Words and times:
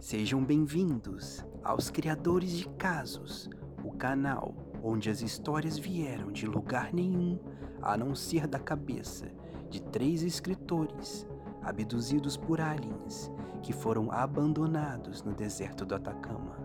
Sejam 0.00 0.42
bem-vindos 0.42 1.44
aos 1.62 1.90
Criadores 1.90 2.52
de 2.52 2.66
Casos, 2.70 3.50
o 3.84 3.92
canal 3.92 4.54
onde 4.82 5.10
as 5.10 5.20
histórias 5.20 5.76
vieram 5.76 6.32
de 6.32 6.46
lugar 6.46 6.90
nenhum 6.90 7.38
a 7.82 7.98
não 7.98 8.14
ser 8.14 8.46
da 8.46 8.58
cabeça 8.58 9.30
de 9.68 9.82
três 9.82 10.22
escritores 10.22 11.28
abduzidos 11.62 12.34
por 12.34 12.62
aliens 12.62 13.30
que 13.62 13.74
foram 13.74 14.10
abandonados 14.10 15.22
no 15.22 15.34
deserto 15.34 15.84
do 15.84 15.94
Atacama. 15.94 16.56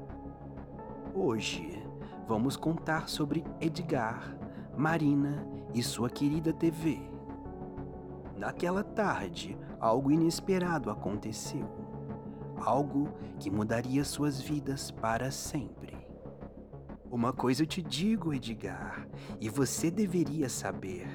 Hoje 1.14 1.84
vamos 2.30 2.56
contar 2.56 3.10
sobre 3.10 3.44
Edgar, 3.60 4.38
Marina 4.78 5.46
e 5.74 5.84
sua 5.84 6.10
querida 6.10 6.54
TV. 6.54 7.02
Naquela 8.38 8.84
tarde, 8.84 9.58
algo 9.78 10.10
inesperado 10.10 10.90
aconteceu 10.90 11.95
algo 12.58 13.14
que 13.40 13.50
mudaria 13.50 14.04
suas 14.04 14.42
vidas 14.42 14.92
para 14.92 15.32
sempre. 15.32 15.96
Uma 17.10 17.32
coisa 17.32 17.64
eu 17.64 17.68
te 17.68 17.82
digo, 17.82 18.34
Edgar, 18.34 19.08
e 19.40 19.48
você 19.48 19.90
deveria 19.90 20.50
saber: 20.50 21.08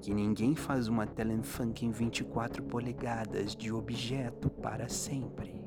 que 0.00 0.12
ninguém 0.12 0.54
faz 0.54 0.88
uma 0.88 1.06
Telenfunk 1.06 1.84
em 1.84 1.90
24 1.90 2.62
polegadas 2.62 3.56
de 3.56 3.72
objeto 3.72 4.50
para 4.50 4.88
sempre. 4.88 5.64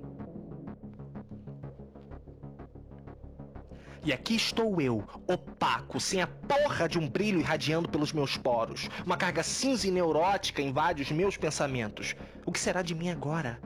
E 4.03 4.13
aqui 4.13 4.35
estou 4.35 4.79
eu, 4.79 5.03
opaco, 5.27 5.99
sem 5.99 6.21
a 6.21 6.27
porra 6.27 6.87
de 6.87 6.97
um 6.97 7.07
brilho 7.07 7.39
irradiando 7.39 7.89
pelos 7.89 8.13
meus 8.13 8.37
poros. 8.37 8.89
Uma 9.05 9.17
carga 9.17 9.43
cinza 9.43 9.87
e 9.87 9.91
neurótica 9.91 10.61
invade 10.61 11.01
os 11.01 11.11
meus 11.11 11.35
pensamentos. 11.35 12.15
O 12.45 12.51
que 12.51 12.59
será 12.59 12.81
de 12.81 12.95
mim 12.95 13.09
agora? 13.09 13.59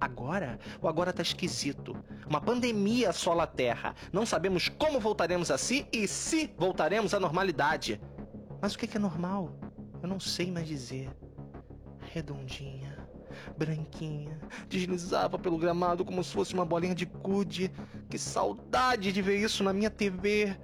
Agora, 0.00 0.58
o 0.80 0.88
agora 0.88 1.12
tá 1.12 1.20
esquisito. 1.20 1.94
Uma 2.26 2.40
pandemia 2.40 3.10
assola 3.10 3.42
a 3.42 3.46
Terra. 3.46 3.94
Não 4.12 4.24
sabemos 4.24 4.68
como 4.68 4.98
voltaremos 4.98 5.50
a 5.50 5.58
si 5.58 5.86
e 5.92 6.08
se 6.08 6.50
voltaremos 6.56 7.12
à 7.12 7.20
normalidade. 7.20 8.00
Mas 8.62 8.74
o 8.74 8.78
que 8.78 8.96
é 8.96 9.00
normal? 9.00 9.54
Eu 10.02 10.08
não 10.08 10.18
sei 10.18 10.50
mais 10.50 10.66
dizer. 10.66 11.10
Redondinha, 12.12 13.06
branquinha, 13.56 14.40
deslizava 14.68 15.38
pelo 15.38 15.58
gramado 15.58 16.04
como 16.04 16.24
se 16.24 16.32
fosse 16.32 16.54
uma 16.54 16.64
bolinha 16.64 16.94
de 16.94 17.04
gude. 17.04 17.70
Que 18.08 18.18
saudade 18.18 19.12
de 19.12 19.20
ver 19.20 19.38
isso 19.38 19.62
na 19.62 19.72
minha 19.72 19.90
TV. 19.90 20.56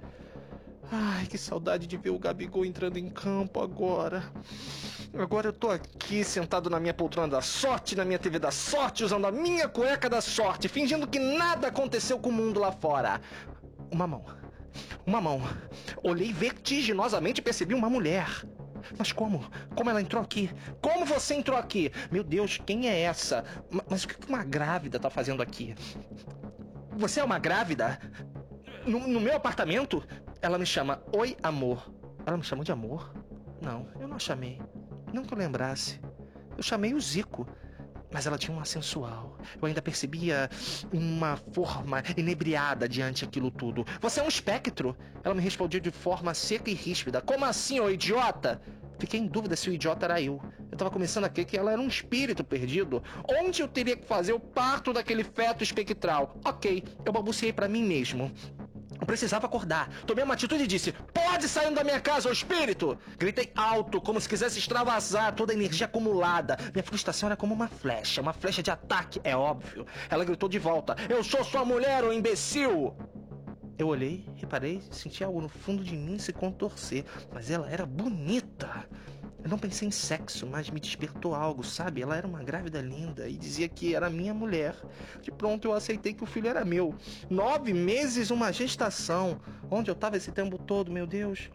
Ai, 0.91 1.27
que 1.27 1.37
saudade 1.37 1.85
de 1.85 1.95
ver 1.95 2.09
o 2.09 2.19
Gabigol 2.19 2.65
entrando 2.65 2.97
em 2.97 3.09
campo 3.09 3.61
agora. 3.61 4.23
Agora 5.19 5.47
eu 5.47 5.53
tô 5.53 5.71
aqui 5.71 6.23
sentado 6.23 6.69
na 6.69 6.79
minha 6.79 6.93
poltrona 6.93 7.27
da 7.27 7.41
sorte, 7.41 7.95
na 7.95 8.05
minha 8.05 8.19
TV 8.19 8.37
da 8.37 8.51
sorte, 8.51 9.03
usando 9.03 9.25
a 9.25 9.31
minha 9.31 9.67
cueca 9.67 10.07
da 10.07 10.21
sorte, 10.21 10.67
fingindo 10.67 11.07
que 11.07 11.17
nada 11.17 11.69
aconteceu 11.69 12.19
com 12.19 12.29
o 12.29 12.33
mundo 12.33 12.59
lá 12.59 12.71
fora. 12.71 13.19
Uma 13.91 14.05
mão. 14.05 14.23
Uma 15.07 15.19
mão. 15.19 15.41
Olhei 16.03 16.31
vertiginosamente 16.31 17.41
e 17.41 17.43
percebi 17.43 17.73
uma 17.73 17.89
mulher. 17.89 18.27
Mas 18.95 19.11
como? 19.11 19.43
Como 19.75 19.89
ela 19.89 20.01
entrou 20.01 20.21
aqui? 20.21 20.51
Como 20.81 21.03
você 21.03 21.33
entrou 21.33 21.57
aqui? 21.57 21.91
Meu 22.11 22.23
Deus, 22.23 22.59
quem 22.63 22.87
é 22.87 23.01
essa? 23.01 23.43
Mas 23.89 24.03
o 24.03 24.07
que 24.07 24.29
uma 24.29 24.43
grávida 24.43 24.99
tá 24.99 25.09
fazendo 25.09 25.41
aqui? 25.41 25.73
Você 26.91 27.19
é 27.19 27.23
uma 27.23 27.39
grávida? 27.39 27.99
No, 28.85 29.07
no 29.07 29.19
meu 29.19 29.35
apartamento? 29.35 30.03
Ela 30.43 30.59
me 30.59 30.65
chama 30.65 31.01
Oi 31.11 31.35
Amor. 31.41 31.91
Ela 32.23 32.37
me 32.37 32.43
chamou 32.43 32.63
de 32.63 32.71
amor? 32.71 33.11
Não, 33.61 33.87
eu 33.99 34.07
não 34.07 34.19
chamei. 34.19 34.59
Não 35.13 35.23
que 35.23 35.33
eu 35.33 35.37
lembrasse. 35.37 35.99
Eu 36.57 36.63
chamei 36.63 36.93
o 36.93 36.99
Zico. 36.99 37.47
Mas 38.11 38.25
ela 38.25 38.37
tinha 38.37 38.55
um 38.55 38.63
sensual. 38.63 39.37
Eu 39.61 39.67
ainda 39.67 39.81
percebia 39.81 40.49
uma 40.93 41.35
forma 41.51 42.01
inebriada 42.15 42.87
diante 42.87 43.25
aquilo 43.25 43.51
tudo. 43.51 43.85
Você 43.99 44.21
é 44.21 44.23
um 44.23 44.29
espectro. 44.29 44.95
Ela 45.23 45.35
me 45.35 45.41
respondeu 45.41 45.79
de 45.79 45.91
forma 45.91 46.33
seca 46.33 46.69
e 46.69 46.73
ríspida. 46.73 47.21
Como 47.21 47.43
assim, 47.43 47.79
ô 47.79 47.89
idiota? 47.89 48.61
Fiquei 48.97 49.19
em 49.19 49.27
dúvida 49.27 49.55
se 49.55 49.69
o 49.69 49.73
idiota 49.73 50.05
era 50.05 50.21
eu. 50.21 50.41
Eu 50.71 50.77
tava 50.77 50.89
começando 50.89 51.25
a 51.25 51.29
crer 51.29 51.45
que 51.45 51.57
ela 51.57 51.71
era 51.71 51.81
um 51.81 51.87
espírito 51.87 52.43
perdido. 52.43 53.03
Onde 53.29 53.61
eu 53.61 53.67
teria 53.67 53.95
que 53.95 54.05
fazer 54.05 54.33
o 54.33 54.39
parto 54.39 54.93
daquele 54.93 55.23
feto 55.23 55.63
espectral? 55.63 56.35
Ok, 56.45 56.83
eu 57.05 57.11
balbuciei 57.11 57.51
para 57.51 57.67
mim 57.67 57.83
mesmo. 57.83 58.31
Eu 58.99 59.05
precisava 59.05 59.45
acordar. 59.45 59.89
Tomei 60.05 60.23
uma 60.23 60.33
atitude 60.33 60.63
e 60.63 60.67
disse: 60.67 60.91
Pode 61.13 61.47
sair 61.47 61.73
da 61.73 61.83
minha 61.83 61.99
casa, 61.99 62.29
ô 62.29 62.31
espírito! 62.31 62.97
Gritei 63.17 63.51
alto, 63.55 64.01
como 64.01 64.19
se 64.19 64.27
quisesse 64.27 64.59
extravasar 64.59 65.33
toda 65.35 65.53
a 65.53 65.55
energia 65.55 65.85
acumulada. 65.85 66.57
Minha 66.73 66.83
frustração 66.83 67.27
era 67.27 67.37
como 67.37 67.53
uma 67.53 67.67
flecha, 67.67 68.21
uma 68.21 68.33
flecha 68.33 68.63
de 68.63 68.71
ataque, 68.71 69.21
é 69.23 69.35
óbvio. 69.35 69.85
Ela 70.09 70.25
gritou 70.25 70.49
de 70.49 70.59
volta: 70.59 70.95
Eu 71.09 71.23
sou 71.23 71.43
sua 71.43 71.63
mulher, 71.63 72.03
ô 72.03 72.11
imbecil! 72.11 72.95
Eu 73.77 73.89
olhei, 73.89 74.25
reparei, 74.35 74.81
senti 74.89 75.23
algo 75.23 75.39
no 75.39 75.47
fundo 75.47 75.83
de 75.83 75.95
mim 75.95 76.17
se 76.17 76.33
contorcer, 76.33 77.05
mas 77.31 77.51
ela 77.51 77.69
era 77.69 77.85
bonita. 77.85 78.87
Eu 79.47 79.51
não 79.51 79.57
pensei 79.57 79.87
em 79.87 79.91
sexo, 79.91 80.45
mas 80.45 80.69
me 80.69 80.77
despertou 80.77 81.33
algo, 81.33 81.63
sabe? 81.63 82.01
Ela 82.01 82.17
era 82.17 82.27
uma 82.27 82.43
grávida 82.43 82.81
linda 82.81 83.29
e 83.29 83.37
dizia 83.37 83.69
que 83.69 83.95
era 83.95 84.09
minha 84.09 84.33
mulher. 84.33 84.75
De 85.21 85.31
pronto 85.31 85.69
eu 85.69 85.73
aceitei 85.73 86.13
que 86.13 86.21
o 86.21 86.27
filho 86.27 86.49
era 86.49 86.65
meu. 86.65 86.93
Nove 87.29 87.71
meses, 87.71 88.29
uma 88.29 88.51
gestação. 88.51 89.39
Onde 89.71 89.89
eu 89.89 89.93
estava 89.93 90.17
esse 90.17 90.33
tempo 90.33 90.57
todo, 90.57 90.91
meu 90.91 91.07
Deus? 91.07 91.49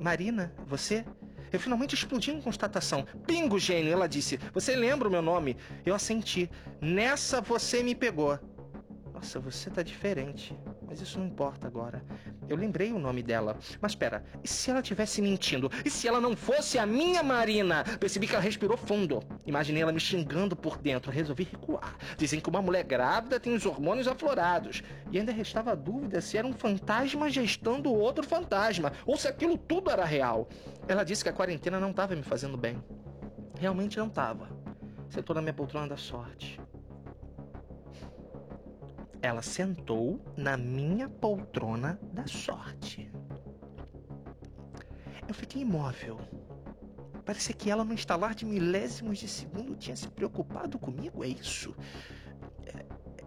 Marina, 0.00 0.52
você? 0.66 1.04
Eu 1.52 1.60
finalmente 1.60 1.94
explodi 1.94 2.32
em 2.32 2.42
constatação. 2.42 3.06
Pingo, 3.24 3.56
gênio, 3.56 3.92
ela 3.92 4.08
disse. 4.08 4.40
Você 4.52 4.74
lembra 4.74 5.06
o 5.06 5.12
meu 5.12 5.22
nome? 5.22 5.56
Eu 5.86 5.94
assenti. 5.94 6.50
Nessa 6.80 7.40
você 7.40 7.84
me 7.84 7.94
pegou. 7.94 8.36
Nossa, 9.14 9.38
você 9.38 9.70
tá 9.70 9.84
diferente. 9.84 10.58
Mas 10.90 11.00
isso 11.00 11.20
não 11.20 11.26
importa 11.26 11.68
agora. 11.68 12.02
Eu 12.48 12.56
lembrei 12.56 12.90
o 12.90 12.98
nome 12.98 13.22
dela. 13.22 13.56
Mas 13.80 13.92
espera, 13.92 14.24
e 14.42 14.48
se 14.48 14.72
ela 14.72 14.82
tivesse 14.82 15.22
mentindo? 15.22 15.70
E 15.84 15.88
se 15.88 16.08
ela 16.08 16.20
não 16.20 16.34
fosse 16.34 16.80
a 16.80 16.84
minha 16.84 17.22
Marina? 17.22 17.84
Percebi 18.00 18.26
que 18.26 18.34
ela 18.34 18.42
respirou 18.42 18.76
fundo. 18.76 19.22
Imaginei 19.46 19.84
ela 19.84 19.92
me 19.92 20.00
xingando 20.00 20.56
por 20.56 20.78
dentro. 20.78 21.12
Resolvi 21.12 21.44
recuar. 21.44 21.96
Dizem 22.18 22.40
que 22.40 22.48
uma 22.48 22.60
mulher 22.60 22.82
grávida 22.82 23.38
tem 23.38 23.54
os 23.54 23.64
hormônios 23.64 24.08
aflorados. 24.08 24.82
E 25.12 25.18
ainda 25.18 25.30
restava 25.30 25.70
a 25.70 25.76
dúvida 25.76 26.20
se 26.20 26.36
era 26.36 26.46
um 26.46 26.52
fantasma 26.52 27.30
gestando 27.30 27.94
outro 27.94 28.26
fantasma. 28.26 28.92
Ou 29.06 29.16
se 29.16 29.28
aquilo 29.28 29.56
tudo 29.56 29.92
era 29.92 30.04
real. 30.04 30.48
Ela 30.88 31.04
disse 31.04 31.22
que 31.22 31.30
a 31.30 31.32
quarentena 31.32 31.78
não 31.78 31.90
estava 31.90 32.16
me 32.16 32.22
fazendo 32.24 32.56
bem. 32.56 32.82
Realmente 33.60 33.96
não 33.96 34.08
estava. 34.08 34.48
Sentou 35.08 35.36
na 35.36 35.40
minha 35.42 35.54
poltrona 35.54 35.86
da 35.86 35.96
sorte. 35.96 36.58
Ela 39.22 39.42
sentou 39.42 40.20
na 40.36 40.56
minha 40.56 41.08
poltrona 41.08 41.98
da 42.12 42.26
sorte. 42.26 43.10
Eu 45.28 45.34
fiquei 45.34 45.62
imóvel. 45.62 46.18
Parecia 47.24 47.54
que 47.54 47.70
ela, 47.70 47.84
no 47.84 47.92
instalar 47.92 48.34
de 48.34 48.44
milésimos 48.44 49.18
de 49.18 49.28
segundo, 49.28 49.76
tinha 49.76 49.94
se 49.94 50.08
preocupado 50.08 50.78
comigo. 50.78 51.22
É 51.22 51.28
isso. 51.28 51.76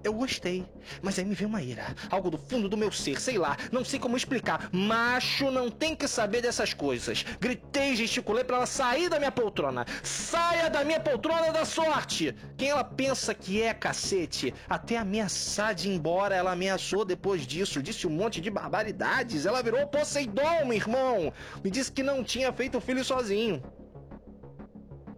Eu 0.04 0.14
gostei, 0.14 0.66
mas 1.02 1.18
aí 1.18 1.24
me 1.24 1.34
veio 1.34 1.48
uma 1.50 1.62
ira, 1.62 1.96
algo 2.10 2.30
do 2.30 2.38
fundo 2.38 2.68
do 2.68 2.76
meu 2.76 2.92
ser, 2.92 3.22
sei 3.22 3.38
lá, 3.38 3.56
não 3.72 3.86
sei 3.86 3.98
como 3.98 4.18
explicar. 4.18 4.70
Macho 4.74 5.50
não 5.50 5.70
tem 5.70 5.96
que 5.96 6.10
saber 6.10 6.42
dessas 6.42 6.74
coisas. 6.74 7.24
Gritei, 7.40 7.96
gesticulei 7.96 8.44
para 8.44 8.58
ela 8.58 8.66
sair 8.66 9.08
da 9.08 9.18
minha 9.18 9.32
poltrona. 9.32 9.86
Saia 10.04 10.70
da 10.70 10.84
minha 10.84 11.00
poltrona 11.00 11.54
da 11.54 11.64
sorte! 11.64 12.36
Quem 12.58 12.70
ela 12.70 12.84
pensa 12.84 13.34
que 13.34 13.62
é, 13.62 13.74
cacete? 13.74 14.54
Até 14.68 14.98
ameaçar 14.98 15.74
de 15.74 15.88
ir 15.88 15.96
embora, 15.96 16.36
ela 16.36 16.52
ameaçou 16.52 17.06
depois 17.06 17.48
disso, 17.48 17.82
disse 17.82 18.06
um 18.06 18.12
monte 18.12 18.42
de 18.42 18.50
barbaridades. 18.50 19.46
Ela 19.46 19.64
virou 19.64 19.88
Poseidon, 19.88 20.66
meu 20.66 20.74
irmão. 20.74 21.32
Me 21.64 21.72
disse 21.72 21.90
que 21.90 22.04
não 22.04 22.26
tinha 22.26 22.52
feito 22.52 22.78
o 22.78 22.82
filho 22.82 23.06
sozinho. 23.06 23.64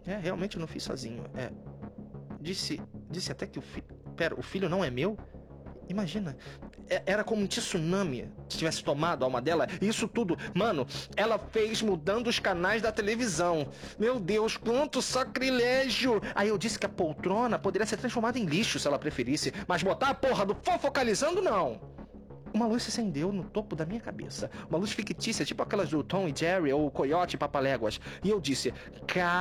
É, 0.06 0.16
realmente 0.16 0.56
eu 0.56 0.60
não 0.60 0.68
fiz 0.68 0.84
sozinho. 0.84 1.24
É. 1.34 1.50
Disse, 2.40 2.80
disse 3.10 3.32
até 3.32 3.48
que 3.48 3.58
o 3.58 3.62
filho 3.62 4.05
pera, 4.16 4.34
o 4.38 4.42
filho 4.42 4.68
não 4.68 4.84
é 4.84 4.90
meu? 4.90 5.16
Imagina, 5.88 6.36
é, 6.88 7.02
era 7.06 7.22
como 7.22 7.42
um 7.42 7.46
tsunami 7.46 8.28
se 8.48 8.58
tivesse 8.58 8.82
tomado 8.82 9.22
a 9.22 9.26
alma 9.26 9.40
dela. 9.40 9.68
Isso 9.80 10.08
tudo, 10.08 10.36
mano, 10.54 10.86
ela 11.16 11.38
fez 11.38 11.80
mudando 11.80 12.26
os 12.26 12.38
canais 12.38 12.82
da 12.82 12.90
televisão. 12.90 13.68
Meu 13.98 14.18
Deus, 14.18 14.56
quanto 14.56 15.00
sacrilégio! 15.00 16.20
Aí 16.34 16.48
eu 16.48 16.58
disse 16.58 16.78
que 16.78 16.86
a 16.86 16.88
poltrona 16.88 17.58
poderia 17.58 17.86
ser 17.86 17.98
transformada 17.98 18.38
em 18.38 18.44
lixo 18.44 18.78
se 18.78 18.86
ela 18.86 18.98
preferisse, 18.98 19.52
mas 19.68 19.82
botar 19.82 20.10
a 20.10 20.14
porra 20.14 20.44
do 20.44 20.56
fofocalizando 20.56 21.40
não. 21.40 21.80
Uma 22.52 22.66
luz 22.66 22.84
se 22.84 22.88
acendeu 22.88 23.32
no 23.32 23.44
topo 23.44 23.76
da 23.76 23.84
minha 23.84 24.00
cabeça. 24.00 24.50
Uma 24.68 24.78
luz 24.78 24.90
fictícia, 24.90 25.44
tipo 25.44 25.62
aquelas 25.62 25.90
do 25.90 26.02
Tom 26.02 26.26
e 26.26 26.34
Jerry 26.34 26.72
ou 26.72 26.90
Coyote 26.90 27.36
e 27.36 27.38
Papaléguas. 27.38 28.00
E 28.24 28.30
eu 28.30 28.40
disse: 28.40 28.72
Caralho! 29.06 29.36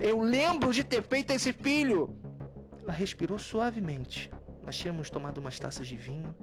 Eu 0.00 0.20
lembro 0.20 0.72
de 0.72 0.82
ter 0.82 1.02
feito 1.04 1.32
esse 1.32 1.52
filho! 1.52 2.18
Ela 2.88 2.96
respirou 2.96 3.38
suavemente. 3.38 4.30
Nós 4.64 4.74
tínhamos 4.74 5.10
tomado 5.10 5.36
umas 5.36 5.58
taças 5.58 5.86
de 5.86 5.94
vinho. 5.94 6.34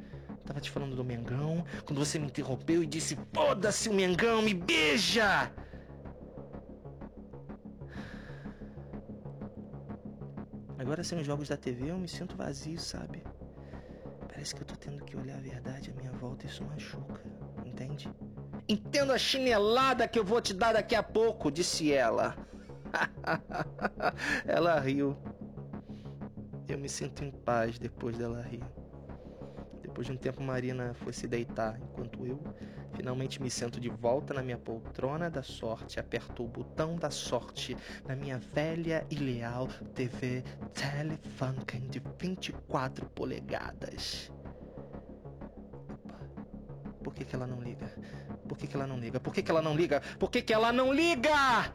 Tava 0.46 0.62
te 0.62 0.70
falando 0.70 0.96
do 0.96 1.04
Mengão. 1.04 1.66
Quando 1.84 1.98
você 1.98 2.20
me 2.20 2.28
interrompeu 2.28 2.84
e 2.84 2.86
disse: 2.86 3.18
Foda-se 3.34 3.90
o 3.90 3.94
Mengão, 3.94 4.44
me 4.44 4.54
beija! 4.54 5.52
Agora 10.78 11.04
sem 11.04 11.20
os 11.20 11.26
jogos 11.26 11.50
da 11.50 11.58
TV 11.58 11.90
eu 11.90 11.98
me 11.98 12.08
sinto 12.08 12.38
vazio, 12.38 12.80
sabe? 12.80 13.24
Parece 14.28 14.54
que 14.54 14.62
eu 14.62 14.68
tô 14.68 14.76
tendo 14.76 15.04
que 15.04 15.18
olhar 15.18 15.38
a 15.38 15.42
verdade 15.42 15.90
à 15.90 16.00
minha 16.00 16.12
volta 16.12 16.46
e 16.46 16.48
isso 16.48 16.64
machuca, 16.64 17.24
entende? 17.66 18.08
Entendo 18.70 19.12
a 19.12 19.18
chinelada 19.18 20.08
que 20.08 20.20
eu 20.20 20.24
vou 20.24 20.40
te 20.40 20.54
dar 20.54 20.74
daqui 20.74 20.94
a 20.94 21.02
pouco, 21.02 21.50
disse 21.50 21.92
ela. 21.92 22.38
ela 24.46 24.80
riu. 24.80 25.18
Eu 26.68 26.80
me 26.80 26.90
sinto 26.90 27.24
em 27.24 27.32
paz 27.32 27.78
depois 27.78 28.18
dela 28.18 28.42
rir. 28.42 28.64
Depois 29.82 30.08
de 30.08 30.14
um 30.14 30.18
tempo, 30.18 30.42
Marina 30.42 30.94
foi 30.96 31.14
se 31.14 31.28
deitar, 31.28 31.80
enquanto 31.80 32.26
eu 32.26 32.42
finalmente 32.96 33.42
me 33.42 33.50
sento 33.50 33.80
de 33.80 33.88
volta 33.88 34.34
na 34.34 34.42
minha 34.42 34.58
poltrona 34.58 35.30
da 35.30 35.44
sorte, 35.44 36.00
aperto 36.00 36.44
o 36.44 36.48
botão 36.48 36.96
da 36.96 37.10
sorte 37.10 37.78
na 38.06 38.16
minha 38.16 38.40
velha 38.40 39.06
e 39.10 39.16
leal 39.16 39.68
TV 39.94 40.44
Telefunken 40.74 41.88
de 41.88 42.02
24 42.20 43.06
polegadas. 43.10 44.32
Opa, 45.90 46.20
por 47.04 47.14
que, 47.14 47.24
que 47.24 47.36
ela 47.36 47.46
não 47.48 47.62
liga? 47.62 47.88
Por 48.48 48.58
que, 48.58 48.68
que 48.68 48.76
ela 48.76 48.88
não 48.88 49.00
liga? 49.00 49.20
Por 49.20 49.34
que, 49.34 49.44
que 49.44 49.52
ela 49.52 49.62
não 49.62 49.76
liga? 49.76 50.02
Por 50.20 50.32
que, 50.32 50.42
que 50.42 50.54
ela 50.54 50.74
não 50.74 50.94
liga? 50.94 51.74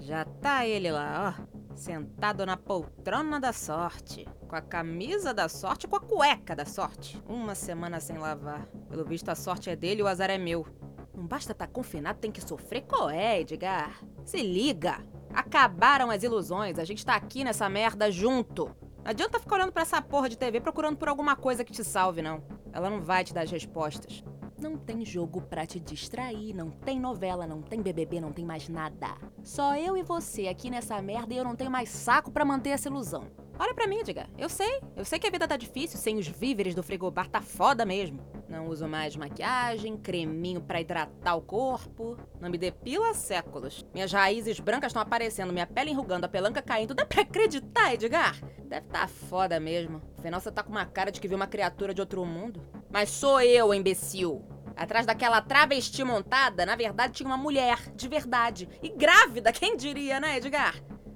Já 0.00 0.24
tá 0.24 0.66
ele 0.66 0.90
lá, 0.90 1.36
ó, 1.38 1.47
sentado 1.78 2.44
na 2.44 2.56
poltrona 2.56 3.38
da 3.38 3.52
sorte 3.52 4.26
com 4.48 4.56
a 4.56 4.60
camisa 4.60 5.32
da 5.32 5.48
sorte 5.48 5.84
e 5.84 5.88
com 5.88 5.96
a 5.96 6.00
cueca 6.00 6.56
da 6.56 6.64
sorte. 6.64 7.22
Uma 7.28 7.54
semana 7.54 8.00
sem 8.00 8.18
lavar. 8.18 8.66
Pelo 8.88 9.04
visto, 9.04 9.28
a 9.28 9.34
sorte 9.34 9.70
é 9.70 9.76
dele 9.76 10.00
e 10.00 10.02
o 10.02 10.08
azar 10.08 10.30
é 10.30 10.38
meu. 10.38 10.66
Não 11.14 11.26
basta 11.26 11.52
estar 11.52 11.66
tá 11.66 11.72
confinado, 11.72 12.18
tem 12.18 12.32
que 12.32 12.40
sofrer 12.40 12.82
coé, 12.82 13.40
Edgar. 13.40 14.00
Se 14.24 14.42
liga! 14.42 15.04
Acabaram 15.32 16.10
as 16.10 16.22
ilusões, 16.22 16.78
a 16.78 16.84
gente 16.84 17.04
tá 17.04 17.14
aqui 17.14 17.44
nessa 17.44 17.68
merda 17.68 18.10
junto. 18.10 18.66
Não 19.04 19.10
adianta 19.10 19.38
ficar 19.38 19.56
olhando 19.56 19.72
para 19.72 19.82
essa 19.82 20.00
porra 20.00 20.28
de 20.28 20.38
TV 20.38 20.60
procurando 20.60 20.96
por 20.96 21.08
alguma 21.08 21.36
coisa 21.36 21.64
que 21.64 21.72
te 21.72 21.84
salve, 21.84 22.22
não. 22.22 22.42
Ela 22.72 22.90
não 22.90 23.00
vai 23.00 23.24
te 23.24 23.34
dar 23.34 23.42
as 23.42 23.50
respostas. 23.50 24.24
Não 24.60 24.76
tem 24.76 25.04
jogo 25.04 25.40
pra 25.40 25.64
te 25.64 25.78
distrair, 25.78 26.52
não 26.52 26.68
tem 26.68 26.98
novela, 26.98 27.46
não 27.46 27.62
tem 27.62 27.80
BBB, 27.80 28.20
não 28.20 28.32
tem 28.32 28.44
mais 28.44 28.68
nada. 28.68 29.16
Só 29.42 29.76
eu 29.76 29.96
e 29.96 30.02
você 30.02 30.48
aqui 30.48 30.68
nessa 30.68 31.00
merda 31.00 31.32
e 31.32 31.36
eu 31.36 31.44
não 31.44 31.54
tenho 31.54 31.70
mais 31.70 31.88
saco 31.88 32.32
para 32.32 32.44
manter 32.44 32.70
essa 32.70 32.88
ilusão. 32.88 33.30
Olha 33.56 33.74
pra 33.74 33.86
mim, 33.86 34.02
diga. 34.02 34.28
Eu 34.36 34.48
sei. 34.48 34.80
Eu 34.96 35.04
sei 35.04 35.18
que 35.18 35.26
a 35.26 35.30
vida 35.30 35.46
tá 35.46 35.56
difícil, 35.56 35.98
sem 35.98 36.16
os 36.16 36.26
víveres 36.26 36.74
do 36.74 36.82
frigobar 36.82 37.28
tá 37.28 37.40
foda 37.40 37.84
mesmo. 37.84 38.20
Não 38.48 38.68
uso 38.68 38.88
mais 38.88 39.14
maquiagem, 39.14 39.96
creminho 39.96 40.60
para 40.60 40.80
hidratar 40.80 41.36
o 41.36 41.42
corpo. 41.42 42.16
Não 42.40 42.48
me 42.48 42.56
depilo 42.56 43.04
há 43.04 43.14
séculos. 43.14 43.84
Minhas 43.92 44.12
raízes 44.12 44.58
brancas 44.58 44.90
estão 44.90 45.02
aparecendo, 45.02 45.52
minha 45.52 45.66
pele 45.66 45.90
enrugando, 45.90 46.24
a 46.24 46.28
pelanca 46.28 46.62
caindo. 46.62 46.94
Dá 46.94 47.04
pra 47.04 47.22
acreditar, 47.22 47.94
Edgar? 47.94 48.40
Deve 48.64 48.86
tá 48.88 49.06
foda 49.06 49.60
mesmo. 49.60 50.00
Afinal, 50.18 50.40
você 50.40 50.50
tá 50.50 50.62
com 50.62 50.70
uma 50.70 50.86
cara 50.86 51.12
de 51.12 51.20
que 51.20 51.28
viu 51.28 51.36
uma 51.36 51.46
criatura 51.46 51.92
de 51.92 52.00
outro 52.00 52.24
mundo. 52.24 52.60
Mas 52.90 53.10
sou 53.10 53.40
eu, 53.40 53.72
imbecil. 53.74 54.44
Atrás 54.76 55.04
daquela 55.04 55.40
travesti 55.42 56.04
montada, 56.04 56.64
na 56.64 56.76
verdade, 56.76 57.14
tinha 57.14 57.26
uma 57.26 57.36
mulher, 57.36 57.92
de 57.94 58.08
verdade. 58.08 58.68
E 58.82 58.88
grávida, 58.88 59.52
quem 59.52 59.76
diria, 59.76 60.20
né, 60.20 60.36
Edgar? 60.36 60.74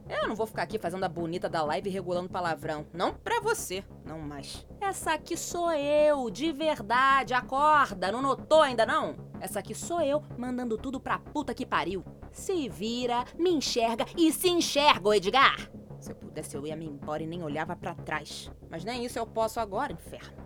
Eu 0.08 0.28
não 0.28 0.34
vou 0.34 0.46
ficar 0.46 0.62
aqui 0.62 0.78
fazendo 0.78 1.04
a 1.04 1.08
bonita 1.08 1.48
da 1.48 1.62
live 1.62 1.88
regulando 1.88 2.28
palavrão. 2.28 2.86
Não 2.92 3.14
pra 3.14 3.40
você, 3.40 3.84
não 4.04 4.18
mais. 4.18 4.66
Essa 4.80 5.14
aqui 5.14 5.36
sou 5.36 5.72
eu, 5.72 6.28
de 6.28 6.52
verdade. 6.52 7.32
Acorda, 7.32 8.12
não 8.12 8.20
notou 8.20 8.60
ainda 8.60 8.84
não? 8.84 9.16
Essa 9.40 9.60
aqui 9.60 9.74
sou 9.74 10.00
eu, 10.02 10.22
mandando 10.36 10.76
tudo 10.76 11.00
pra 11.00 11.18
puta 11.18 11.54
que 11.54 11.64
pariu. 11.64 12.04
Se 12.30 12.68
vira, 12.68 13.24
me 13.38 13.50
enxerga 13.50 14.04
e 14.16 14.32
se 14.32 14.50
enxerga, 14.50 15.16
Edgar. 15.16 15.70
Se 15.98 16.10
eu 16.10 16.16
pudesse, 16.16 16.56
eu 16.56 16.66
ia 16.66 16.76
me 16.76 16.84
embora 16.84 17.22
e 17.22 17.26
nem 17.26 17.42
olhava 17.42 17.76
para 17.76 17.94
trás. 17.94 18.50
Mas 18.68 18.84
nem 18.84 19.04
isso 19.04 19.18
eu 19.18 19.26
posso 19.26 19.60
agora, 19.60 19.92
inferno. 19.92 20.42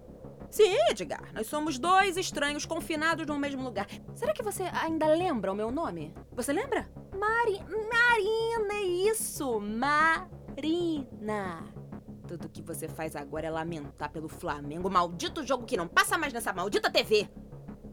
Sim, 0.51 0.75
Edgar, 0.91 1.33
nós 1.35 1.47
somos 1.47 1.79
dois 1.79 2.17
estranhos 2.17 2.65
confinados 2.65 3.27
no 3.27 3.39
mesmo 3.39 3.63
lugar. 3.63 3.87
Será 4.15 4.33
que 4.33 4.43
você 4.43 4.65
ainda 4.83 5.07
lembra 5.07 5.53
o 5.53 5.55
meu 5.55 5.71
nome? 5.71 6.15
Você 6.33 6.53
lembra? 6.53 6.89
Mari... 7.19 7.61
Marina, 7.69 8.75
é 8.75 8.83
isso! 9.11 9.61
Marina! 9.61 11.65
Tudo 12.27 12.49
que 12.49 12.63
você 12.63 12.89
faz 12.89 13.15
agora 13.15 13.47
é 13.47 13.51
lamentar 13.51 14.11
pelo 14.11 14.29
Flamengo, 14.29 14.91
maldito 14.91 15.47
jogo 15.47 15.65
que 15.65 15.77
não 15.77 15.87
passa 15.87 16.19
mais 16.19 16.33
nessa 16.33 16.53
maldita 16.53 16.91
TV! 16.91 17.29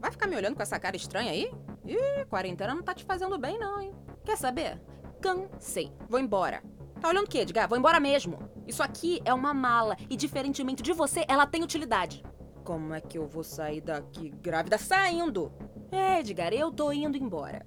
Vai 0.00 0.10
ficar 0.10 0.26
me 0.26 0.36
olhando 0.36 0.56
com 0.56 0.62
essa 0.62 0.78
cara 0.78 0.96
estranha 0.96 1.30
aí? 1.30 1.50
Ih, 1.86 2.24
quarentena 2.28 2.74
não 2.74 2.82
tá 2.82 2.94
te 2.94 3.04
fazendo 3.04 3.38
bem 3.38 3.58
não, 3.58 3.80
hein? 3.80 3.94
Quer 4.24 4.36
saber? 4.36 4.80
Cansei. 5.20 5.92
Vou 6.08 6.20
embora. 6.20 6.62
Tá 7.00 7.08
olhando 7.08 7.26
o 7.26 7.28
quê, 7.28 7.38
Edgar? 7.38 7.68
Vou 7.68 7.78
embora 7.78 8.00
mesmo. 8.00 8.38
Isso 8.66 8.82
aqui 8.82 9.20
é 9.24 9.32
uma 9.32 9.52
mala 9.52 9.96
e, 10.08 10.16
diferentemente 10.16 10.82
de 10.82 10.92
você, 10.92 11.24
ela 11.28 11.46
tem 11.46 11.62
utilidade. 11.62 12.24
Como 12.64 12.94
é 12.94 13.00
que 13.00 13.18
eu 13.18 13.26
vou 13.26 13.44
sair 13.44 13.82
daqui 13.82 14.30
grávida? 14.30 14.78
Saindo! 14.78 15.52
É, 15.92 16.20
Edgar, 16.20 16.52
eu 16.52 16.72
tô 16.72 16.90
indo 16.90 17.16
embora. 17.16 17.64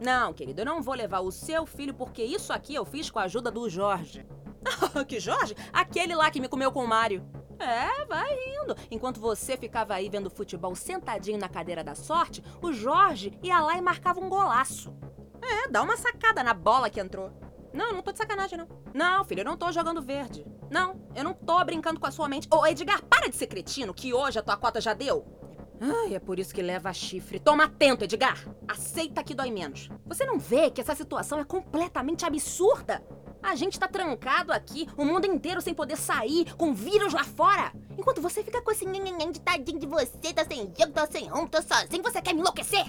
Não, 0.00 0.32
querido, 0.32 0.60
eu 0.60 0.64
não 0.64 0.80
vou 0.80 0.94
levar 0.94 1.18
o 1.20 1.32
seu 1.32 1.66
filho 1.66 1.92
porque 1.92 2.22
isso 2.22 2.52
aqui 2.52 2.74
eu 2.74 2.84
fiz 2.84 3.10
com 3.10 3.18
a 3.18 3.24
ajuda 3.24 3.50
do 3.50 3.68
Jorge. 3.68 4.24
que 5.08 5.18
Jorge? 5.18 5.56
Aquele 5.72 6.14
lá 6.14 6.30
que 6.30 6.40
me 6.40 6.48
comeu 6.48 6.70
com 6.70 6.84
o 6.84 6.88
Mário. 6.88 7.26
É, 7.58 8.06
vai 8.06 8.32
rindo. 8.32 8.76
Enquanto 8.88 9.20
você 9.20 9.56
ficava 9.56 9.94
aí 9.94 10.08
vendo 10.08 10.30
futebol 10.30 10.74
sentadinho 10.76 11.38
na 11.38 11.48
cadeira 11.48 11.82
da 11.82 11.96
sorte, 11.96 12.42
o 12.62 12.72
Jorge 12.72 13.36
ia 13.42 13.60
lá 13.60 13.76
e 13.76 13.82
marcava 13.82 14.20
um 14.20 14.28
golaço. 14.28 14.94
É, 15.42 15.68
dá 15.68 15.82
uma 15.82 15.96
sacada 15.96 16.42
na 16.42 16.54
bola 16.54 16.88
que 16.88 17.00
entrou. 17.00 17.32
Não, 17.72 17.92
não 17.92 18.02
tô 18.02 18.12
de 18.12 18.18
sacanagem, 18.18 18.58
não. 18.58 18.68
Não, 18.92 19.24
filho, 19.24 19.40
eu 19.40 19.44
não 19.44 19.56
tô 19.56 19.70
jogando 19.70 20.02
verde. 20.02 20.44
Não, 20.70 21.00
eu 21.14 21.24
não 21.24 21.32
tô 21.32 21.64
brincando 21.64 22.00
com 22.00 22.06
a 22.06 22.10
sua 22.10 22.28
mente. 22.28 22.48
Ô, 22.50 22.66
Edgar, 22.66 23.02
para 23.02 23.28
de 23.28 23.36
ser 23.36 23.46
cretino, 23.46 23.94
que 23.94 24.12
hoje 24.12 24.38
a 24.38 24.42
tua 24.42 24.56
cota 24.56 24.80
já 24.80 24.92
deu. 24.92 25.24
Ai, 25.80 26.14
é 26.14 26.18
por 26.18 26.38
isso 26.38 26.54
que 26.54 26.60
leva 26.60 26.92
chifre. 26.92 27.40
Toma 27.40 27.64
atento, 27.64 28.04
Edgar. 28.04 28.38
Aceita 28.68 29.24
que 29.24 29.34
dói 29.34 29.50
menos. 29.50 29.88
Você 30.04 30.26
não 30.26 30.38
vê 30.38 30.70
que 30.70 30.80
essa 30.80 30.94
situação 30.94 31.38
é 31.40 31.44
completamente 31.44 32.26
absurda? 32.26 33.02
A 33.42 33.54
gente 33.54 33.80
tá 33.80 33.88
trancado 33.88 34.52
aqui, 34.52 34.86
o 34.96 35.04
mundo 35.04 35.24
inteiro 35.26 35.62
sem 35.62 35.72
poder 35.72 35.96
sair, 35.96 36.54
com 36.56 36.74
vírus 36.74 37.14
lá 37.14 37.24
fora. 37.24 37.72
Enquanto 37.96 38.20
você 38.20 38.44
fica 38.44 38.60
com 38.60 38.70
esse 38.70 38.84
nhenhenhen 38.84 39.32
de 39.32 39.40
tadinho 39.40 39.78
de 39.78 39.86
você, 39.86 40.34
tá 40.34 40.44
sem 40.44 40.70
jogo, 40.78 40.92
tá 40.92 41.06
sem 41.10 41.26
rumo, 41.26 41.48
tá 41.48 41.62
sozinho, 41.62 42.02
você 42.02 42.20
quer 42.20 42.34
me 42.34 42.40
enlouquecer? 42.40 42.84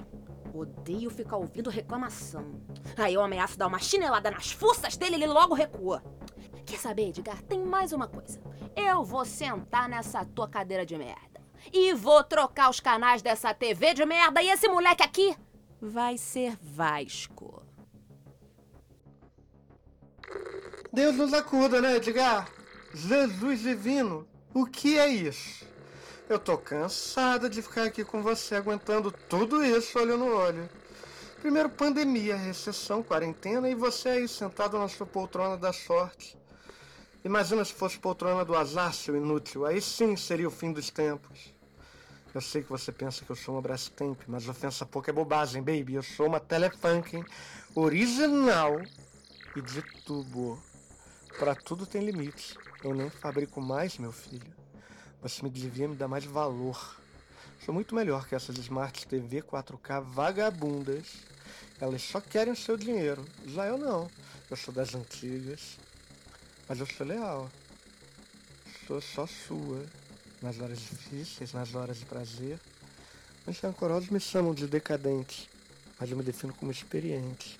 Odeio 0.53 1.09
ficar 1.09 1.37
ouvindo 1.37 1.69
reclamação. 1.69 2.61
Aí 2.97 3.13
eu 3.13 3.21
ameaço 3.21 3.57
dar 3.57 3.67
uma 3.67 3.79
chinelada 3.79 4.29
nas 4.31 4.51
fuças 4.51 4.97
dele 4.97 5.15
e 5.15 5.23
ele 5.23 5.27
logo 5.27 5.53
recua. 5.53 6.03
Quer 6.65 6.77
saber, 6.77 7.09
Edgar? 7.09 7.41
Tem 7.43 7.63
mais 7.63 7.91
uma 7.91 8.07
coisa. 8.07 8.41
Eu 8.75 9.03
vou 9.03 9.25
sentar 9.25 9.89
nessa 9.89 10.23
tua 10.25 10.47
cadeira 10.47 10.85
de 10.85 10.97
merda 10.97 11.41
e 11.71 11.93
vou 11.93 12.23
trocar 12.23 12.69
os 12.69 12.79
canais 12.79 13.21
dessa 13.21 13.53
TV 13.53 13.93
de 13.93 14.05
merda. 14.05 14.41
E 14.41 14.49
esse 14.49 14.67
moleque 14.67 15.03
aqui 15.03 15.35
vai 15.81 16.17
ser 16.17 16.57
Vasco. 16.61 17.63
Deus 20.93 21.15
nos 21.15 21.33
acuda, 21.33 21.81
né, 21.81 21.95
Edgar? 21.95 22.49
Jesus 22.93 23.61
divino, 23.61 24.27
o 24.53 24.65
que 24.65 24.99
é 24.99 25.07
isso? 25.07 25.65
Eu 26.31 26.39
tô 26.39 26.57
cansada 26.57 27.49
de 27.49 27.61
ficar 27.61 27.83
aqui 27.83 28.05
com 28.05 28.23
você 28.23 28.55
aguentando 28.55 29.11
tudo 29.11 29.65
isso 29.65 29.99
olho 29.99 30.17
no 30.17 30.33
olho. 30.33 30.69
Primeiro 31.41 31.69
pandemia, 31.69 32.37
recessão, 32.37 33.03
quarentena 33.03 33.69
e 33.69 33.75
você 33.75 34.07
aí 34.07 34.27
sentado 34.29 34.79
na 34.79 34.87
sua 34.87 35.05
poltrona 35.05 35.57
da 35.57 35.73
sorte. 35.73 36.37
Imagina 37.21 37.65
se 37.65 37.73
fosse 37.73 37.99
poltrona 37.99 38.45
do 38.45 38.55
azar, 38.55 38.93
seu 38.93 39.17
inútil. 39.17 39.65
Aí 39.65 39.81
sim 39.81 40.15
seria 40.15 40.47
o 40.47 40.51
fim 40.51 40.71
dos 40.71 40.89
tempos. 40.89 41.53
Eu 42.33 42.39
sei 42.39 42.63
que 42.63 42.69
você 42.69 42.93
pensa 42.93 43.25
que 43.25 43.29
eu 43.29 43.35
sou 43.35 43.55
uma 43.55 43.61
Brastemp, 43.61 44.21
mas 44.25 44.47
ofensa 44.47 44.85
pouca 44.85 45.11
é 45.11 45.13
bobagem, 45.13 45.61
baby. 45.61 45.95
Eu 45.95 46.03
sou 46.03 46.27
uma 46.27 46.39
Telefunken 46.39 47.25
original 47.75 48.81
e 49.53 49.61
de 49.61 49.81
tubo. 50.05 50.57
Para 51.37 51.55
tudo 51.55 51.85
tem 51.85 52.05
limite. 52.05 52.55
Eu 52.81 52.93
nem 52.93 53.09
fabrico 53.09 53.59
mais, 53.59 53.97
meu 53.97 54.13
filho. 54.13 54.60
Você 55.21 55.43
me 55.43 55.51
devia 55.51 55.87
me 55.87 55.95
dar 55.95 56.07
mais 56.07 56.25
valor. 56.25 56.97
Sou 57.63 57.71
muito 57.71 57.93
melhor 57.93 58.27
que 58.27 58.33
essas 58.33 58.57
Smart 58.57 59.05
TV 59.05 59.43
4K 59.43 60.01
vagabundas. 60.01 61.05
Elas 61.79 62.01
só 62.01 62.19
querem 62.19 62.53
o 62.53 62.55
seu 62.55 62.75
dinheiro. 62.75 63.23
Já 63.45 63.67
eu 63.67 63.77
não. 63.77 64.09
Eu 64.49 64.57
sou 64.57 64.73
das 64.73 64.95
antigas. 64.95 65.77
Mas 66.67 66.79
eu 66.79 66.87
sou 66.87 67.05
leal. 67.05 67.51
Sou 68.87 68.99
só 68.99 69.27
sua. 69.27 69.85
Nas 70.41 70.59
horas 70.59 70.79
difíceis, 70.79 71.53
nas 71.53 71.75
horas 71.75 71.99
de 71.99 72.05
prazer. 72.05 72.59
Os 73.45 73.59
rancorosos 73.59 74.09
me 74.09 74.19
chamam 74.19 74.55
de 74.55 74.65
decadente, 74.65 75.47
mas 75.99 76.09
eu 76.09 76.17
me 76.17 76.23
defino 76.23 76.53
como 76.53 76.71
experiente. 76.71 77.59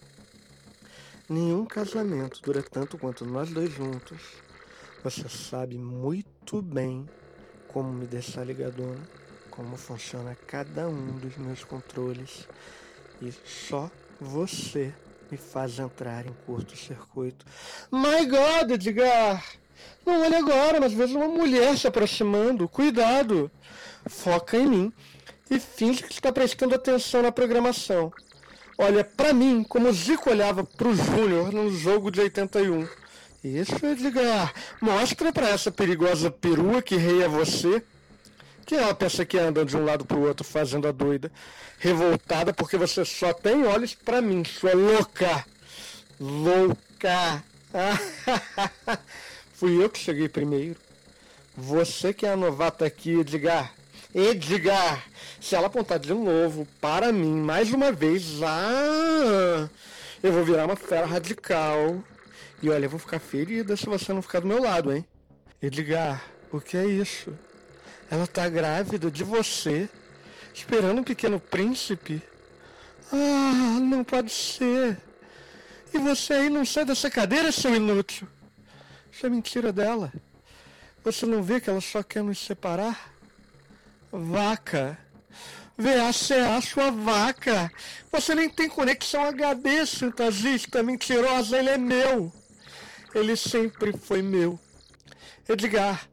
Nenhum 1.30 1.66
casamento 1.66 2.42
dura 2.42 2.64
tanto 2.64 2.98
quanto 2.98 3.24
nós 3.24 3.52
dois 3.52 3.72
juntos. 3.72 4.20
Você 5.04 5.30
sabe 5.30 5.78
muito 5.78 6.60
bem 6.62 7.08
como 7.74 7.92
me 7.92 8.06
deixar 8.06 8.46
ligadona, 8.46 9.02
como 9.50 9.78
funciona 9.78 10.38
cada 10.48 10.88
um 10.88 11.18
dos 11.18 11.38
meus 11.38 11.64
controles. 11.64 12.48
E 13.22 13.34
só 13.46 13.90
você 14.20 14.94
me 15.32 15.38
faz 15.38 15.80
entrar 15.80 16.26
em 16.26 16.34
curto-circuito. 16.46 17.46
My 17.92 18.26
God, 18.26 18.72
Edgar! 18.72 19.44
Não 20.06 20.22
olhe 20.22 20.36
agora, 20.36 20.80
mas 20.80 20.94
vejo 20.94 21.18
uma 21.18 21.28
mulher 21.28 21.78
se 21.78 21.88
aproximando. 21.88 22.68
Cuidado! 22.68 23.50
Foca 24.08 24.58
em 24.58 24.68
mim 24.68 24.94
e 25.50 25.60
finge 25.60 26.04
que 26.04 26.14
está 26.14 26.32
prestando 26.32 26.76
atenção 26.76 27.22
na 27.22 27.32
programação. 27.32 28.12
Olha 28.78 29.04
para 29.04 29.34
mim 29.34 29.64
como 29.64 29.90
o 29.90 29.94
Zico 29.94 30.30
olhava 30.30 30.64
para 30.64 30.88
o 30.88 30.96
Júnior 30.96 31.52
no 31.52 31.72
jogo 31.72 32.10
de 32.10 32.20
81. 32.22 32.88
Isso, 33.44 33.84
Edgar. 33.84 34.54
Mostra 34.80 35.34
para 35.34 35.50
essa 35.50 35.72
perigosa 35.72 36.30
perua 36.30 36.82
que 36.82 36.96
rei 36.96 37.24
é 37.24 37.28
você. 37.28 37.82
Que 38.66 38.76
ela 38.76 38.94
pensa 38.94 39.26
que 39.26 39.38
anda 39.38 39.66
de 39.66 39.76
um 39.76 39.84
lado 39.84 40.06
para 40.06 40.18
o 40.18 40.28
outro 40.28 40.46
fazendo 40.46 40.88
a 40.88 40.92
doida. 40.92 41.32
Revoltada 41.80 42.54
porque 42.54 42.78
você 42.78 43.04
só 43.04 43.34
tem 43.34 43.66
olhos 43.66 43.96
para 43.96 44.22
mim, 44.22 44.44
sua 44.46 44.74
louca. 44.74 45.44
Louca. 46.20 47.44
Fui 49.54 49.84
eu 49.84 49.90
que 49.90 49.98
cheguei 49.98 50.30
primeiro. 50.30 50.78
Você 51.58 52.14
que 52.14 52.26
é 52.26 52.34
a 52.34 52.38
novata 52.38 52.86
aqui, 52.86 53.20
Edgar. 53.20 53.74
Edgar, 54.14 55.04
se 55.40 55.56
ela 55.56 55.68
apontar 55.68 55.98
de 55.98 56.14
novo 56.14 56.68
para 56.80 57.12
mim 57.12 57.34
mais 57.34 57.72
uma 57.72 57.92
vez, 57.92 58.42
ah, 58.44 59.70
eu 60.22 60.32
vou 60.32 60.44
virar 60.44 60.66
uma 60.66 60.76
fera 60.76 61.06
radical. 61.06 62.04
E 62.62 62.70
olha, 62.70 62.86
eu 62.86 62.90
vou 62.90 63.00
ficar 63.00 63.20
ferida 63.20 63.76
se 63.76 63.86
você 63.88 64.14
não 64.14 64.22
ficar 64.22 64.40
do 64.40 64.48
meu 64.48 64.62
lado, 64.62 64.94
hein? 64.94 65.04
Edgar, 65.62 66.24
o 66.52 66.62
que 66.62 66.78
é 66.78 66.86
isso? 66.86 67.34
Ela 68.10 68.28
tá 68.28 68.48
grávida 68.48 69.10
de 69.10 69.24
você, 69.24 69.90
esperando 70.54 71.00
um 71.00 71.04
pequeno 71.04 71.40
príncipe? 71.40 72.22
Ah, 73.12 73.80
não 73.82 74.04
pode 74.04 74.32
ser. 74.32 74.98
E 75.94 75.98
você 75.98 76.34
aí 76.34 76.50
não 76.50 76.64
sai 76.64 76.86
dessa 76.86 77.10
cadeira, 77.10 77.52
seu 77.52 77.76
inútil? 77.76 78.28
Isso 79.12 79.26
é 79.26 79.30
mentira 79.30 79.74
dela. 79.74 80.14
Você 81.04 81.26
não 81.26 81.42
vê 81.42 81.60
que 81.60 81.70
ela 81.70 81.82
só 81.82 82.04
quer 82.04 82.24
nos 82.24 82.40
separar? 82.40 83.12
Vaca. 84.12 84.98
VACA, 85.78 86.62
sua 86.62 86.92
vaca. 86.92 87.72
Você 88.12 88.36
nem 88.36 88.48
tem 88.48 88.70
conexão 88.70 89.24
HD, 89.26 89.86
santagista 89.86 90.84
mentirosa. 90.84 91.58
Ele 91.58 91.70
é 91.70 91.78
meu. 91.78 92.32
Ele 93.14 93.36
sempre 93.36 93.96
foi 93.98 94.22
meu. 94.22 94.60
Edgar, 95.48 96.08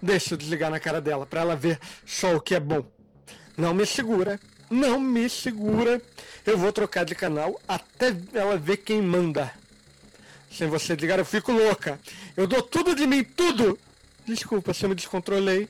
deixa 0.00 0.34
eu 0.34 0.38
desligar 0.38 0.70
na 0.70 0.80
cara 0.80 1.00
dela 1.00 1.26
para 1.26 1.42
ela 1.42 1.56
ver 1.56 1.78
só 2.06 2.34
o 2.34 2.40
que 2.40 2.54
é 2.54 2.60
bom. 2.60 2.84
Não 3.56 3.74
me 3.74 3.84
segura, 3.84 4.40
não 4.70 4.98
me 4.98 5.28
segura. 5.28 6.00
Eu 6.46 6.56
vou 6.56 6.72
trocar 6.72 7.04
de 7.04 7.14
canal 7.14 7.60
até 7.68 8.16
ela 8.32 8.56
ver 8.56 8.78
quem 8.78 9.02
manda. 9.02 9.52
Sem 10.50 10.68
você 10.68 10.94
ligar, 10.94 11.18
eu 11.18 11.24
fico 11.24 11.52
louca. 11.52 12.00
Eu 12.36 12.46
dou 12.46 12.62
tudo 12.62 12.94
de 12.94 13.06
mim, 13.06 13.22
tudo. 13.22 13.78
Desculpa 14.24 14.72
se 14.72 14.84
eu 14.84 14.88
me 14.88 14.94
descontrolei. 14.94 15.68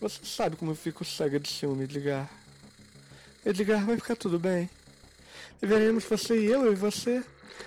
Você 0.00 0.20
sabe 0.24 0.56
como 0.56 0.72
eu 0.72 0.74
fico 0.74 1.04
cega 1.04 1.38
de 1.38 1.48
ciúme, 1.48 1.84
Edgar. 1.84 2.28
Edgar, 3.44 3.84
vai 3.84 3.96
ficar 3.96 4.16
tudo 4.16 4.38
bem. 4.38 4.68
Veremos 5.60 6.04
você 6.04 6.40
e 6.40 6.46
eu 6.46 6.72
e 6.72 6.74
você 6.74 7.22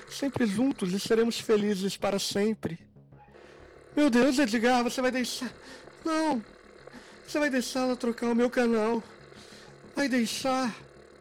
sempre 0.10 0.46
juntos 0.46 0.94
e 0.94 1.00
seremos 1.00 1.40
felizes 1.40 1.98
para 1.98 2.20
sempre. 2.20 2.80
Meu 3.96 4.10
Deus, 4.10 4.38
Edgar, 4.40 4.84
você 4.84 5.02
vai 5.02 5.12
deixar. 5.12 5.52
Não! 6.04 6.44
Você 7.28 7.40
vai 7.40 7.50
deixá-la 7.50 7.96
trocar 7.96 8.28
o 8.28 8.36
meu 8.36 8.50
canal. 8.50 9.02
Vai 9.96 10.08
deixar. 10.08 10.76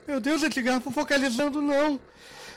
Meu 0.07 0.21
Deus, 0.21 0.43
Edgar, 0.43 0.81
focalizando, 0.81 1.63
não. 1.63 1.99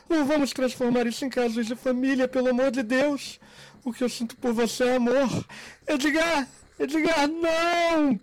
Não 0.09 0.25
vamos 0.25 0.51
transformar 0.51 1.05
isso 1.05 1.23
em 1.23 1.29
casos 1.29 1.65
de 1.65 1.75
família, 1.75 2.27
pelo 2.27 2.49
amor 2.49 2.71
de 2.71 2.81
Deus. 2.83 3.39
O 3.83 3.93
que 3.93 4.03
eu 4.03 4.09
sinto 4.09 4.35
por 4.37 4.53
você 4.53 4.83
é 4.85 4.95
amor. 4.95 5.45
Edgar! 5.87 6.47
Edgar, 6.79 7.27
não! 7.27 8.19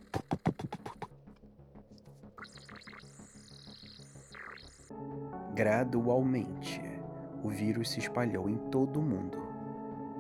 Gradualmente, 5.55 6.81
o 7.45 7.49
vírus 7.51 7.91
se 7.91 8.01
espalhou 8.01 8.49
em 8.49 8.57
todo 8.57 8.99
o 8.99 9.03
mundo, 9.03 9.39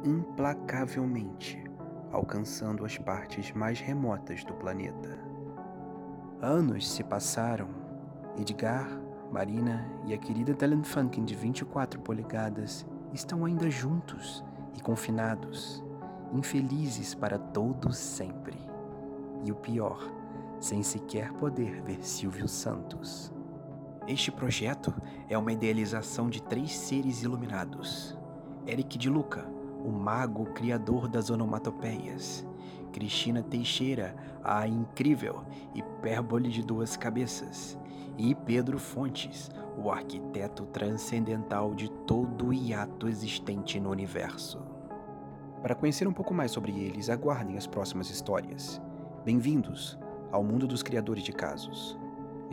implacavelmente, 0.04 1.64
alcançando 2.12 2.84
as 2.84 2.98
partes 2.98 3.50
mais 3.52 3.80
remotas 3.80 4.44
do 4.44 4.52
planeta. 4.52 5.18
Anos 6.40 6.88
se 6.88 7.02
passaram. 7.02 7.68
Edgar, 8.36 8.86
Marina 9.32 9.90
e 10.04 10.12
a 10.12 10.18
querida 10.18 10.52
Dylan 10.52 10.84
Funkin 10.84 11.24
de 11.24 11.34
24 11.34 11.98
polegadas 12.02 12.86
estão 13.12 13.46
ainda 13.46 13.70
juntos 13.70 14.44
e 14.76 14.80
confinados, 14.80 15.82
infelizes 16.30 17.14
para 17.14 17.38
todos 17.38 17.96
sempre. 17.96 18.58
E 19.44 19.50
o 19.50 19.54
pior, 19.54 20.12
sem 20.60 20.82
sequer 20.82 21.32
poder 21.32 21.80
ver 21.82 22.04
Silvio 22.04 22.46
Santos. 22.46 23.33
Este 24.06 24.30
projeto 24.30 24.92
é 25.30 25.38
uma 25.38 25.50
idealização 25.50 26.28
de 26.28 26.42
três 26.42 26.76
seres 26.76 27.22
iluminados: 27.22 28.14
Eric 28.66 28.98
de 28.98 29.08
Luca, 29.08 29.46
o 29.82 29.90
mago 29.90 30.44
criador 30.52 31.08
das 31.08 31.30
onomatopeias, 31.30 32.46
Cristina 32.92 33.42
Teixeira, 33.42 34.14
a 34.42 34.68
incrível 34.68 35.42
hipérbole 35.74 36.50
de 36.50 36.62
duas 36.62 36.98
cabeças, 36.98 37.78
e 38.18 38.34
Pedro 38.34 38.78
Fontes, 38.78 39.50
o 39.82 39.90
arquiteto 39.90 40.66
transcendental 40.66 41.74
de 41.74 41.90
todo 41.90 42.48
o 42.48 42.52
hiato 42.52 43.08
existente 43.08 43.80
no 43.80 43.90
universo. 43.90 44.60
Para 45.62 45.74
conhecer 45.74 46.06
um 46.06 46.12
pouco 46.12 46.34
mais 46.34 46.50
sobre 46.50 46.72
eles, 46.72 47.08
aguardem 47.08 47.56
as 47.56 47.66
próximas 47.66 48.10
histórias. 48.10 48.82
Bem-vindos 49.24 49.98
ao 50.30 50.44
mundo 50.44 50.66
dos 50.66 50.82
criadores 50.82 51.24
de 51.24 51.32
casos. 51.32 52.03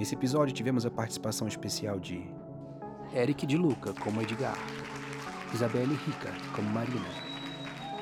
Nesse 0.01 0.15
episódio 0.15 0.51
tivemos 0.51 0.83
a 0.83 0.89
participação 0.89 1.47
especial 1.47 1.99
de 1.99 2.27
Eric 3.13 3.45
de 3.45 3.55
Luca 3.55 3.93
como 3.93 4.19
Edgar, 4.19 4.57
Isabelle 5.53 5.93
Rica 5.93 6.33
como 6.55 6.67
Marina, 6.71 7.05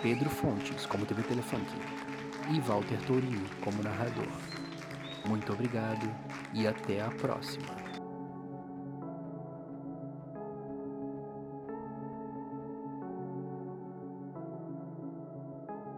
Pedro 0.01 0.29
Fontes 0.29 0.85
como 0.85 1.05
TV 1.05 1.21
Telefunk 1.23 1.67
e 2.53 2.61
Walter 2.61 3.01
Tourinho 3.05 3.43
como 3.59 3.83
narrador. 3.83 4.29
Muito 5.25 5.51
obrigado 5.51 6.09
e 6.53 6.65
até 6.65 7.01
a 7.01 7.09
próxima. 7.09 7.78